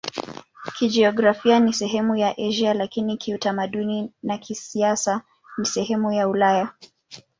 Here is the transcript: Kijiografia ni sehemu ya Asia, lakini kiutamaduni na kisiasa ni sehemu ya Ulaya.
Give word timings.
Kijiografia 0.77 1.59
ni 1.59 1.73
sehemu 1.73 2.15
ya 2.15 2.35
Asia, 2.37 2.73
lakini 2.73 3.17
kiutamaduni 3.17 4.11
na 4.23 4.37
kisiasa 4.37 5.21
ni 5.57 5.65
sehemu 5.65 6.11
ya 6.11 6.27
Ulaya. 6.27 6.69